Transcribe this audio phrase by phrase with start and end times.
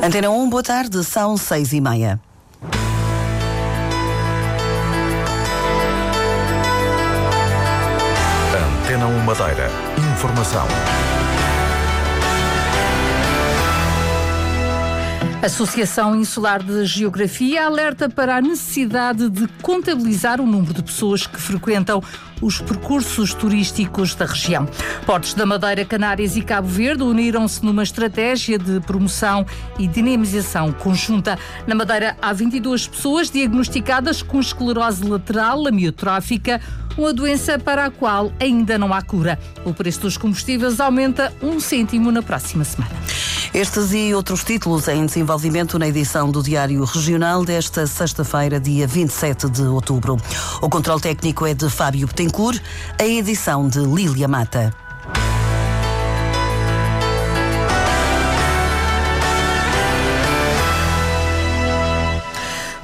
[0.00, 2.20] Antena 1, boa tarde, são seis e meia.
[8.54, 9.68] Antena 1 Madeira.
[10.12, 10.66] Informação.
[15.40, 21.40] Associação Insular de Geografia alerta para a necessidade de contabilizar o número de pessoas que
[21.40, 22.02] frequentam
[22.42, 24.68] os percursos turísticos da região.
[25.06, 29.46] Portos da Madeira, Canárias e Cabo Verde uniram-se numa estratégia de promoção
[29.78, 31.38] e dinamização conjunta.
[31.68, 36.60] Na Madeira, há 22 pessoas diagnosticadas com esclerose lateral amiotrófica,
[36.96, 39.38] uma doença para a qual ainda não há cura.
[39.64, 42.96] O preço dos combustíveis aumenta um cêntimo na próxima semana.
[43.54, 49.48] Estes e outros títulos em desenvolvimento na edição do Diário Regional desta sexta-feira, dia 27
[49.48, 50.18] de outubro.
[50.60, 52.60] O controle técnico é de Fábio Betancourt,
[52.98, 54.87] a edição de Lília Mata.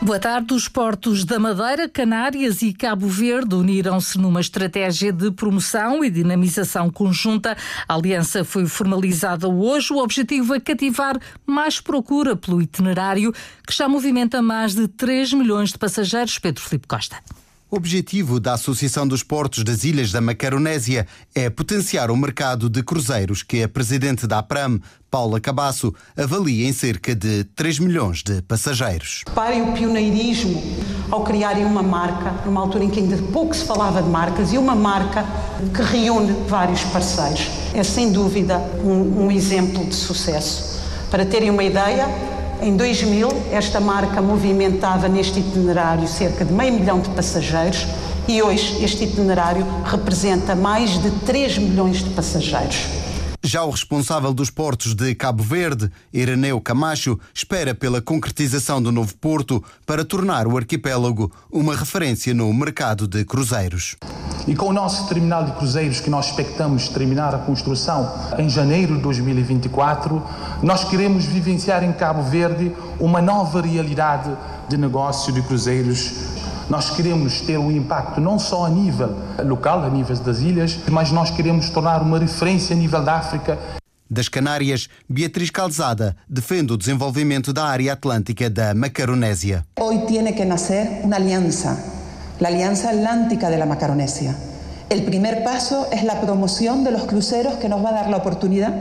[0.05, 0.53] Boa tarde.
[0.53, 6.91] Os portos da Madeira, Canárias e Cabo Verde uniram-se numa estratégia de promoção e dinamização
[6.91, 7.57] conjunta.
[7.89, 9.95] A aliança foi formalizada hoje.
[9.95, 13.33] O objetivo é cativar mais procura pelo itinerário,
[13.67, 16.39] que já movimenta mais de 3 milhões de passageiros.
[16.39, 17.17] Pedro Filipe Costa.
[17.77, 23.43] Objetivo da Associação dos Portos das Ilhas da Macaronésia é potenciar o mercado de cruzeiros
[23.43, 29.25] que a presidente da APRAM, Paula Cabasso, avalia em cerca de 3 milhões de passageiros.
[29.35, 30.63] Parem o pioneirismo
[31.11, 34.57] ao criarem uma marca, numa altura em que ainda pouco se falava de marcas, e
[34.57, 35.27] uma marca
[35.75, 37.51] que reúne vários parceiros.
[37.75, 40.81] É sem dúvida um, um exemplo de sucesso.
[41.11, 42.07] Para terem uma ideia,
[42.65, 47.87] em 2000, esta marca movimentava neste itinerário cerca de meio milhão de passageiros
[48.27, 52.87] e hoje este itinerário representa mais de 3 milhões de passageiros.
[53.47, 59.15] Já o responsável dos portos de Cabo Verde, Ireneu Camacho, espera pela concretização do novo
[59.17, 63.97] porto para tornar o arquipélago uma referência no mercado de cruzeiros.
[64.49, 68.97] E com o nosso terminal de cruzeiros, que nós expectamos terminar a construção em janeiro
[68.97, 70.23] de 2024,
[70.63, 74.35] nós queremos vivenciar em Cabo Verde uma nova realidade
[74.71, 76.34] de negócio de cruzeiros
[76.69, 79.15] nós queremos ter um impacto não só a nível
[79.45, 83.59] local, a nível das ilhas, mas nós queremos tornar uma referência a nível da África.
[84.11, 89.65] Das Canárias, Beatriz Calzada defende o desenvolvimento da área atlântica da Macaronésia.
[89.79, 91.77] Hoy tiene que nacer una alianza,
[92.41, 94.37] la Alianza Atlántica de la Macaronesia.
[94.91, 98.19] El primer paso es la promoción de los cruceros que nos va a dar la
[98.19, 98.73] oportunidad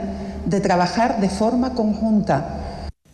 [0.44, 2.63] de trabajar de forma conjunta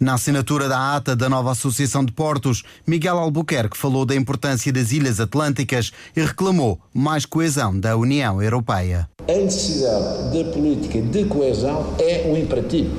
[0.00, 4.92] na assinatura da ata da nova Associação de Portos, Miguel Albuquerque falou da importância das
[4.92, 9.10] Ilhas Atlânticas e reclamou mais coesão da União Europeia.
[9.28, 12.96] A necessidade da política de coesão é um imperativo.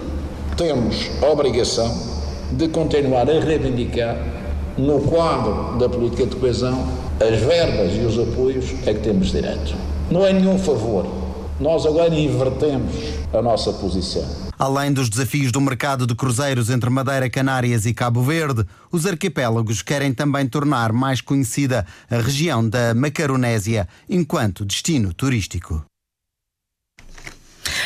[0.56, 1.92] Temos a obrigação
[2.52, 4.16] de continuar a reivindicar,
[4.78, 6.88] no quadro da política de coesão,
[7.20, 9.76] as verbas e os apoios a que temos direito.
[10.12, 11.08] Não é nenhum favor.
[11.60, 12.94] Nós agora invertemos
[13.34, 14.51] a nossa posição.
[14.62, 19.82] Além dos desafios do mercado de cruzeiros entre Madeira, Canárias e Cabo Verde, os arquipélagos
[19.82, 25.84] querem também tornar mais conhecida a região da Macaronésia enquanto destino turístico.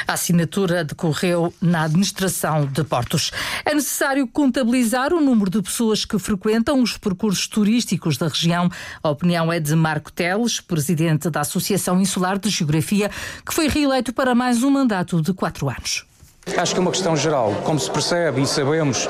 [0.06, 3.31] A assinatura decorreu na administração de portos.
[3.64, 8.69] É necessário contabilizar o número de pessoas que frequentam os percursos turísticos da região.
[9.02, 13.09] A opinião é de Marco Teles, presidente da Associação Insular de Geografia,
[13.46, 16.06] que foi reeleito para mais um mandato de quatro anos.
[16.46, 17.56] Acho que é uma questão geral.
[17.64, 19.10] Como se percebe e sabemos,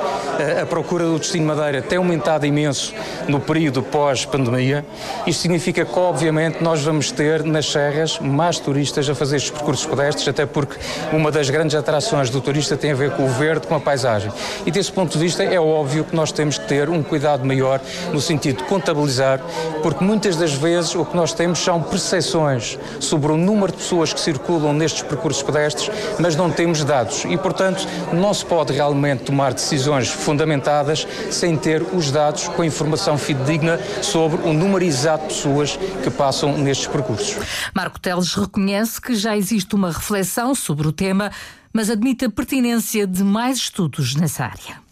[0.62, 2.94] a procura do destino Madeira tem aumentado imenso
[3.28, 4.86] no período pós-pandemia.
[5.28, 9.86] Isto significa que, obviamente, nós vamos ter nas serras mais turistas a fazer estes percursos
[9.86, 10.78] pedestres, até porque
[11.12, 14.32] uma das grandes atrações do turista tem a ver com o verde, com a paisagem.
[14.66, 17.82] E desse ponto de vista, é óbvio que nós temos que ter um cuidado maior
[18.14, 19.42] no sentido de contabilizar,
[19.84, 24.14] porque muitas das vezes o que nós temos são percepções sobre o número de pessoas
[24.14, 29.24] que circulam nestes percursos pedestres, mas não temos dados e, portanto, não se pode realmente
[29.24, 35.34] tomar decisões fundamentadas sem ter os dados com informação fidedigna sobre o número exato de
[35.34, 37.36] pessoas que passam nestes percursos.
[37.74, 41.32] Marco Teles reconhece que já existe uma reflexão sobre o tema,
[41.74, 44.85] mas admite a pertinência de mais estudos nessa área.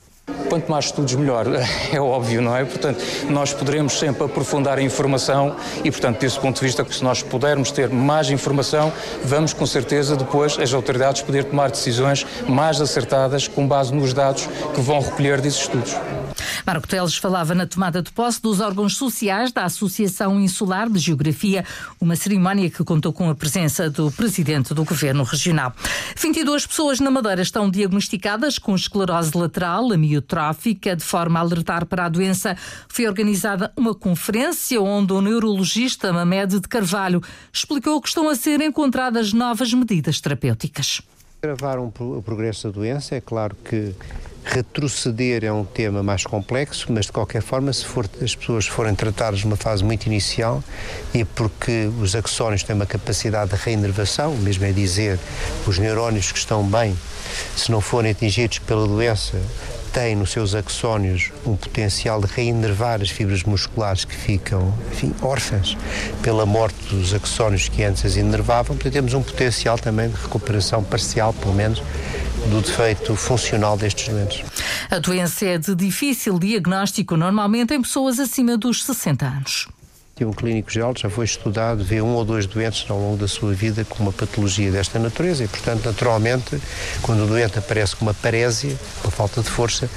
[0.48, 1.46] Quanto mais estudos, melhor,
[1.92, 2.64] é óbvio, não é?
[2.64, 7.22] Portanto, nós poderemos sempre aprofundar a informação e, portanto, desse ponto de vista, se nós
[7.22, 8.94] pudermos ter mais informação,
[9.26, 14.48] vamos com certeza depois as autoridades poder tomar decisões mais acertadas com base nos dados
[14.74, 15.94] que vão recolher desses estudos.
[16.66, 21.66] Marco Teles falava na tomada de posse dos órgãos sociais da Associação Insular de Geografia,
[22.00, 25.74] uma cerimónia que contou com a presença do presidente do Governo Regional.
[26.16, 30.96] 22 pessoas na Madeira estão diagnosticadas com esclerose lateral amiotrófica.
[30.96, 32.56] De forma a alertar para a doença,
[32.88, 37.22] foi organizada uma conferência onde o neurologista Mamed de Carvalho
[37.52, 41.02] explicou que estão a ser encontradas novas medidas terapêuticas.
[41.42, 43.94] Gravar um, o progresso da doença, é claro que
[44.46, 48.94] retroceder é um tema mais complexo, mas de qualquer forma, se for, as pessoas forem
[48.94, 50.64] tratadas numa fase muito inicial
[51.14, 55.20] e porque os axónios têm uma capacidade de reinervação, mesmo é dizer,
[55.66, 56.96] os neurónios que estão bem,
[57.56, 59.42] se não forem atingidos pela doença,
[59.94, 65.78] têm nos seus axónios um potencial de reinervar as fibras musculares que ficam, enfim, órfãs
[66.24, 68.76] pela morte dos axónios que antes as inervavam.
[68.76, 71.82] Portanto, temos um potencial também de recuperação parcial, pelo menos,
[72.50, 74.44] do defeito funcional destes doentes.
[74.90, 79.68] A doença é de difícil diagnóstico, normalmente em pessoas acima dos 60 anos.
[80.26, 83.54] Um clínico geral já foi estudado, vê um ou dois doentes ao longo da sua
[83.54, 86.60] vida com uma patologia desta natureza e, portanto, naturalmente,
[87.02, 89.90] quando o doente aparece com uma parésia, uma falta de força,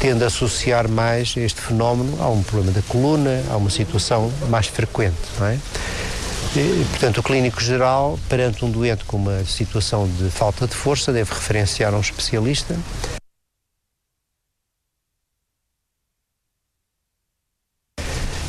[0.00, 4.66] tende a associar mais este fenómeno a um problema da coluna, a uma situação mais
[4.66, 5.58] frequente, não é?
[6.90, 11.32] Portanto, o clínico geral, perante um doente com uma situação de falta de força, deve
[11.32, 12.76] referenciar a um especialista.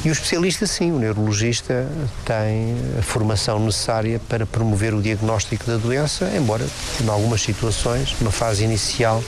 [0.06, 1.90] E o especialista, sim, o neurologista
[2.24, 6.64] tem a formação necessária para promover o diagnóstico da doença, embora,
[7.04, 9.24] em algumas situações, numa fase inicial,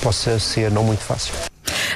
[0.00, 1.34] possa ser não muito fácil.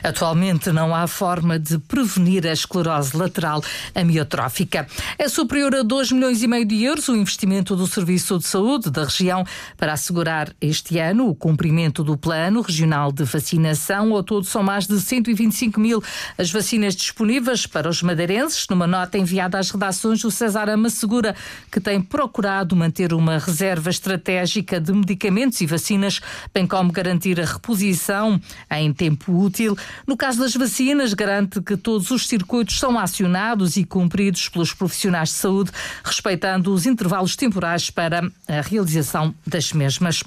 [0.04, 3.64] Atualmente não há forma de prevenir a esclerose lateral
[3.94, 4.86] amiotrófica.
[5.18, 8.90] É superior a 2 milhões e meio de euros o investimento do Serviço de Saúde
[8.90, 9.46] da região
[9.78, 14.12] para assegurar este ano o cumprimento do Plano Regional de Vacinação.
[14.12, 16.04] Ao todo são mais de 125 mil
[16.36, 18.66] as vacinas disponíveis para os madeirenses.
[18.68, 21.34] Numa nota enviada às redações, o César Ama assegura
[21.72, 26.20] que tem procurado manter uma reserva estratégica de medicamentos e vacinas,
[26.52, 28.38] bem como garantir a reposição
[28.70, 29.74] em tempo útil.
[30.06, 35.30] No caso das vacinas, garante que todos os circuitos são acionados e cumpridos pelos profissionais
[35.30, 35.70] de saúde,
[36.02, 40.22] respeitando os intervalos temporais para a realização das mesmas.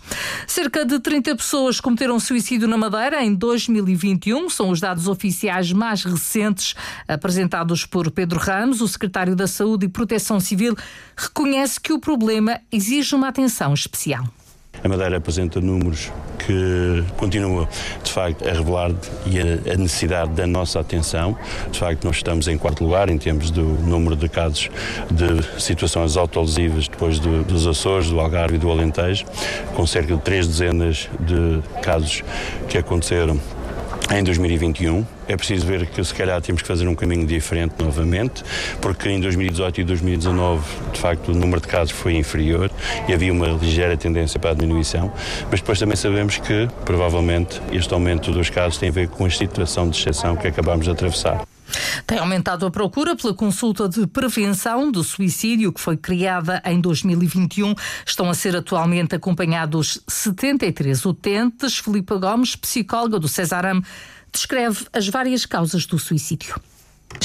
[0.47, 4.49] Cerca de 30 pessoas cometeram suicídio na Madeira em 2021.
[4.49, 6.75] São os dados oficiais mais recentes
[7.07, 10.75] apresentados por Pedro Ramos, o secretário da Saúde e Proteção Civil,
[11.15, 14.27] reconhece que o problema exige uma atenção especial.
[14.83, 17.67] A Madeira apresenta números que continuam,
[18.03, 18.91] de facto, a revelar
[19.25, 19.39] e
[19.71, 21.37] a, necessidade da nossa atenção.
[21.71, 24.69] De facto, nós estamos em quarto lugar em termos do número de casos
[25.11, 29.25] de situações autolesivas depois do, dos Açores, do Algarve e do Alentejo,
[29.75, 32.23] com cerca de três dezenas de casos
[32.69, 33.39] que aconteceram
[34.11, 35.05] em 2021.
[35.27, 38.43] É preciso ver que se calhar temos que fazer um caminho diferente novamente,
[38.81, 40.63] porque em 2018 e 2019,
[40.93, 42.71] de facto, o número de casos foi inferior
[43.07, 45.11] e havia uma ligeira tendência para a diminuição,
[45.51, 49.29] mas depois também sabemos que, provavelmente, este aumento dos casos tem a ver com a
[49.29, 51.45] situação de exceção que acabamos de atravessar.
[52.05, 57.73] Tem aumentado a procura pela consulta de prevenção do suicídio, que foi criada em 2021.
[58.05, 61.77] Estão a ser atualmente acompanhados 73 utentes.
[61.77, 63.81] Filipa Gomes, psicóloga do Cesaram,
[64.31, 66.55] descreve as várias causas do suicídio.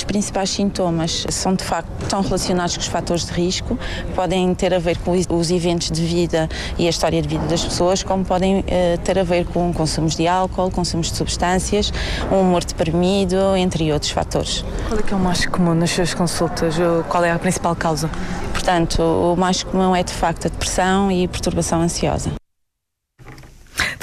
[0.03, 3.79] Os principais sintomas são de facto estão relacionados com os fatores de risco,
[4.17, 7.65] podem ter a ver com os eventos de vida e a história de vida das
[7.65, 11.93] pessoas, como podem eh, ter a ver com consumos de álcool, consumos de substâncias,
[12.33, 14.65] um humor deprimido, entre outros fatores.
[14.89, 16.75] Qual é que é o mais comum nas suas consultas?
[17.09, 18.11] Qual é a principal causa?
[18.53, 22.42] Portanto, o mais comum é de facto a depressão e perturbação ansiosa.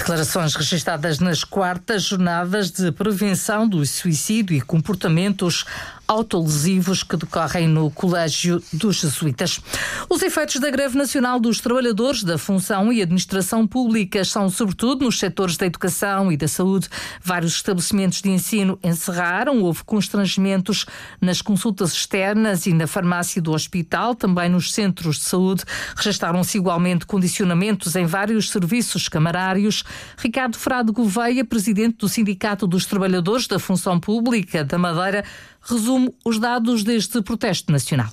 [0.10, 5.66] Declarações registradas nas quartas jornadas de prevenção do suicídio e comportamentos
[6.10, 9.62] autolesivos que decorrem no Colégio dos Jesuítas.
[10.10, 15.20] Os efeitos da greve nacional dos trabalhadores da função e administração pública são sobretudo nos
[15.20, 16.90] setores da educação e da saúde.
[17.22, 20.88] Vários estabelecimentos de ensino encerraram, houve constrangimentos
[21.22, 25.64] nas consultas externas e na farmácia do hospital, também nos centros de saúde.
[25.96, 29.84] Registaram-se igualmente condicionamentos em vários serviços camarários.
[30.18, 35.24] Ricardo Frade Gouveia, presidente do Sindicato dos Trabalhadores da Função Pública da Madeira,
[35.62, 38.10] resume os dados deste protesto nacional.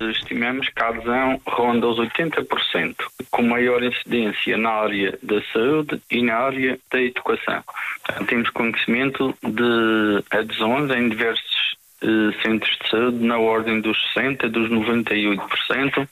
[0.00, 2.96] Estimamos que a adesão ronda os 80%,
[3.30, 7.62] com maior incidência na área da saúde e na área da educação.
[8.06, 14.48] Portanto, temos conhecimento de adesões em diversos eh, centros de saúde na ordem dos 60%,
[14.48, 16.08] dos 98%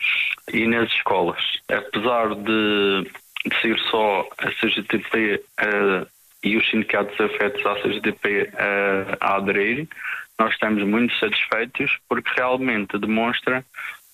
[0.52, 1.42] e nas escolas.
[1.70, 3.10] Apesar de,
[3.46, 6.06] de ser só a CGTP a
[6.42, 9.88] e os sindicatos afetos à CGTP a, a aderir,
[10.38, 13.64] nós estamos muito satisfeitos porque realmente demonstra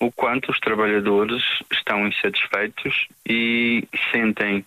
[0.00, 4.64] o quanto os trabalhadores estão insatisfeitos e sentem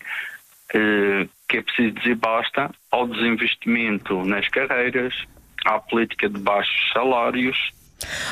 [0.74, 5.14] eh, que é preciso dizer basta ao desinvestimento nas carreiras,
[5.66, 7.72] à política de baixos salários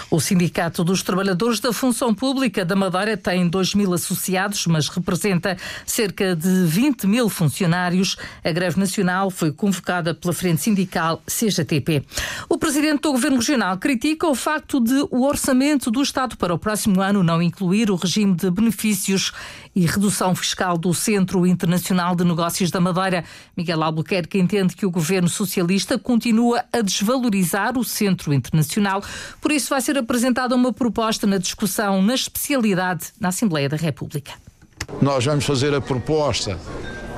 [0.10, 5.58] o Sindicato dos Trabalhadores da Função Pública da Madeira tem 2 mil associados, mas representa
[5.86, 8.16] cerca de 20 mil funcionários.
[8.44, 12.04] A greve nacional foi convocada pela Frente Sindical CGTP.
[12.48, 16.60] O presidente do Governo Regional critica o facto de o orçamento do Estado para o
[16.60, 19.32] próximo ano não incluir o regime de benefícios
[19.76, 23.26] e redução fiscal do Centro Internacional de Negócios da Madeira.
[23.58, 29.04] Miguel Albuquerque entende que o governo socialista continua a desvalorizar o Centro Internacional.
[29.42, 34.32] Por isso, vai ser apresentada uma proposta na discussão na especialidade na Assembleia da República.
[35.02, 36.58] Nós vamos fazer a proposta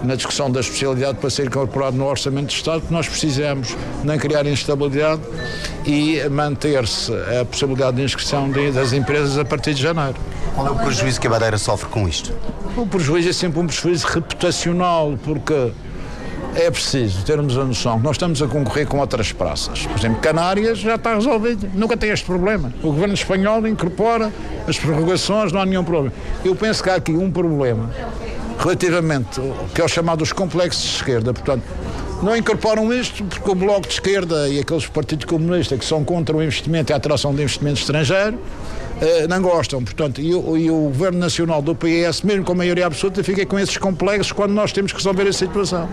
[0.04, 4.18] na discussão da especialidade para ser incorporado no Orçamento de Estado, que nós precisamos não
[4.18, 5.22] criar instabilidade
[5.86, 10.16] e manter-se a possibilidade de inscrição das empresas a partir de janeiro.
[10.56, 12.34] Qual é o prejuízo que a Madeira sofre com isto?
[12.76, 15.72] O prejuízo é sempre um prejuízo reputacional, porque
[16.56, 19.86] é preciso termos a noção que nós estamos a concorrer com outras praças.
[19.86, 22.74] Por exemplo, Canárias já está resolvido, nunca tem este problema.
[22.82, 24.32] O governo espanhol incorpora
[24.68, 26.14] as prorrogações, não há nenhum problema.
[26.44, 27.90] Eu penso que há aqui um problema
[28.60, 29.40] relativamente
[29.74, 31.34] que é o chamado os complexos de esquerda.
[31.34, 31.64] Portanto,
[32.22, 36.36] não incorporam isto porque o Bloco de Esquerda e aqueles partidos comunistas que são contra
[36.36, 38.40] o investimento e a atração de investimento estrangeiro
[39.02, 39.84] eh, não gostam.
[39.84, 40.36] Portanto, e, e,
[40.72, 44.54] o Governo Nacional do PS, mesmo com a maioria absoluta, fica com esses complexos quando
[44.54, 45.90] nós temos que resolver a situação.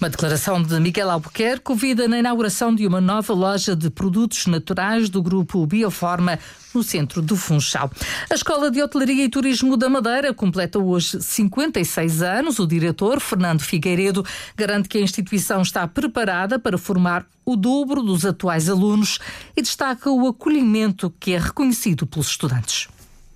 [0.00, 5.08] Uma declaração de Miguel Albuquerque, ouvida na inauguração de uma nova loja de produtos naturais
[5.08, 6.38] do grupo Bioforma
[6.74, 7.90] no centro do Funchal.
[8.28, 12.58] A Escola de Hotelaria e Turismo da Madeira completa hoje 56 anos.
[12.58, 14.24] O diretor, Fernando Figueiredo,
[14.56, 19.18] garante que a instituição está preparada para formar o dobro dos atuais alunos
[19.56, 22.88] e destaca o acolhimento que é reconhecido pelos estudantes.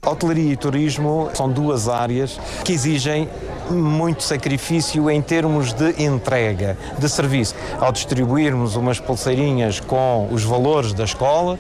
[0.05, 3.29] Hotelaria e turismo são duas áreas que exigem
[3.69, 7.55] muito sacrifício em termos de entrega de serviço.
[7.81, 11.59] Ao distribuirmos umas pulseirinhas com os valores da escola,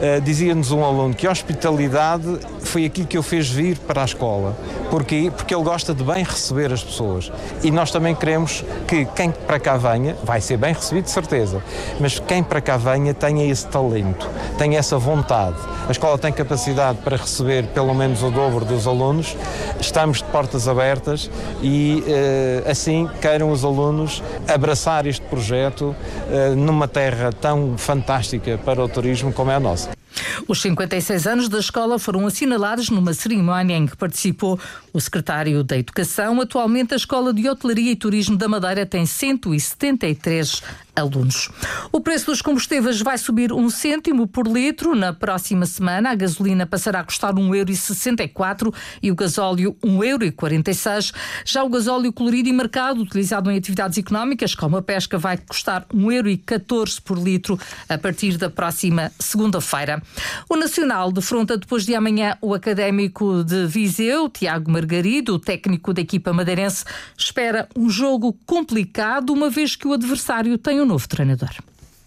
[0.00, 4.04] Uh, Dizia-nos um aluno que a hospitalidade foi aquilo que o fez vir para a
[4.06, 4.56] escola.
[4.90, 5.30] Porquê?
[5.34, 7.30] Porque ele gosta de bem receber as pessoas.
[7.62, 11.62] E nós também queremos que quem para cá venha, vai ser bem recebido de certeza,
[12.00, 14.28] mas quem para cá venha tenha esse talento,
[14.58, 15.56] tenha essa vontade.
[15.88, 19.36] A escola tem capacidade para receber pelo menos o dobro dos alunos,
[19.80, 21.30] estamos de portas abertas
[21.62, 28.82] e uh, assim queiram os alunos abraçar este projeto uh, numa terra tão fantástica para
[28.82, 29.99] o turismo como é a nossa.
[30.46, 34.58] Os 56 anos da escola foram assinalados numa cerimónia em que participou
[34.92, 36.40] o secretário da Educação.
[36.40, 40.62] Atualmente, a Escola de Hotelaria e Turismo da Madeira tem 173
[40.94, 41.48] alunos.
[41.90, 46.10] O preço dos combustíveis vai subir um cêntimo por litro na próxima semana.
[46.10, 51.14] A gasolina passará a custar 1,64€ e o gasóleo 1,46€.
[51.44, 55.86] Já o gasóleo colorido e marcado, utilizado em atividades económicas, como a pesca, vai custar
[55.94, 60.02] 1,14€ por litro a partir da próxima segunda-feira.
[60.48, 66.00] O Nacional defronta depois de amanhã o académico de Viseu, Tiago Margarido, o técnico da
[66.00, 66.84] equipa madeirense,
[67.16, 71.50] espera um jogo complicado, uma vez que o adversário tem um novo treinador.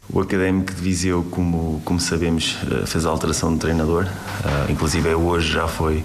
[0.10, 5.13] O Académico de Viseu, como, como sabemos, eh, fez a alteração de treinador, uh, inclusive
[5.13, 6.03] hoje já foi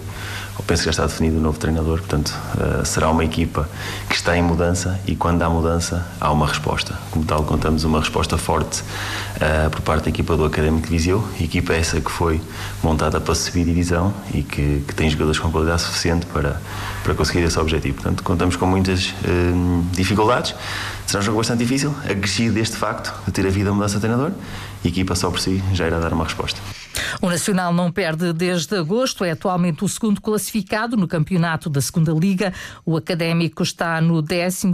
[0.59, 3.69] eu penso que já está definido o novo treinador, portanto, uh, será uma equipa
[4.09, 6.99] que está em mudança e quando há mudança, há uma resposta.
[7.13, 11.25] Como tal, contamos uma resposta forte uh, por parte da equipa do Académico de Viseu,
[11.41, 12.41] equipa essa que foi
[12.83, 16.61] montada para subir divisão e que, que tem jogadores com qualidade suficiente para,
[17.05, 17.95] para conseguir esse objetivo.
[17.95, 20.57] Portanto, contamos com muitas uh, dificuldades.
[21.07, 24.33] Será um jogo bastante difícil, acrescido deste facto de ter havido a mudança de treinador,
[24.85, 26.61] a equipa só por si já irá dar uma resposta.
[27.21, 32.13] O Nacional não perde desde agosto, é atualmente o segundo classificado no campeonato da Segunda
[32.13, 32.53] Liga.
[32.85, 34.67] O Académico está no 13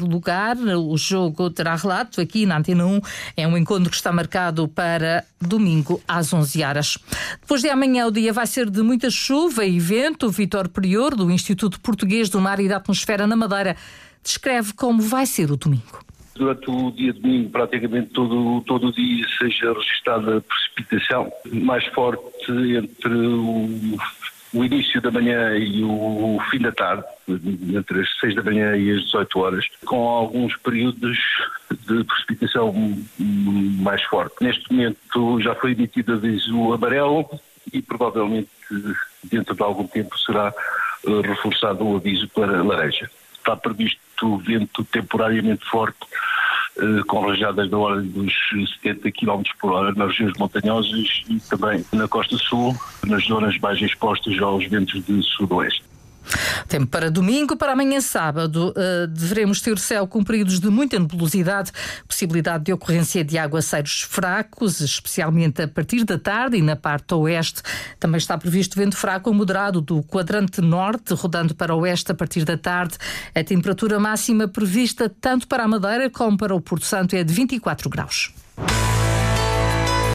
[0.00, 0.56] lugar.
[0.56, 3.00] O jogo terá relato aqui na Antena 1.
[3.36, 6.98] É um encontro que está marcado para domingo às 11 horas.
[7.40, 10.30] Depois de amanhã o dia vai ser de muita chuva e vento.
[10.30, 13.76] Vitor Prior, do Instituto Português do Mar e da Atmosfera na Madeira,
[14.22, 16.09] descreve como vai ser o domingo
[16.40, 22.50] durante o dia de domingo, praticamente todo, todo o dia, seja registada precipitação mais forte
[22.50, 23.68] entre o,
[24.54, 28.74] o início da manhã e o, o, fim da tarde, entre as 6 da manhã
[28.74, 31.18] e as 18 horas, com alguns períodos
[31.70, 32.74] de precipitação
[33.18, 34.36] mais forte.
[34.40, 37.28] Neste momento já foi emitido aviso amarelo
[37.70, 38.48] e provavelmente
[39.24, 40.54] dentro de algum tempo será
[41.06, 43.10] eh, reforçado o aviso para laranja.
[43.36, 45.98] Está previsto vento temporariamente forte
[47.06, 48.32] com rajadas da ordem dos
[48.82, 52.74] 70 km por hora nas regiões montanhosas e também na costa sul,
[53.06, 55.89] nas zonas mais expostas aos ventos de sudoeste.
[56.68, 61.72] Tempo para domingo, para amanhã sábado, uh, devemos ter céu com de muita nebulosidade,
[62.06, 67.62] possibilidade de ocorrência de aguaceiros fracos, especialmente a partir da tarde e na parte oeste.
[67.98, 72.14] Também está previsto vento fraco ou moderado do quadrante norte, rodando para o oeste a
[72.14, 72.96] partir da tarde.
[73.34, 77.34] A temperatura máxima prevista tanto para a Madeira como para o Porto Santo é de
[77.34, 78.32] 24 graus.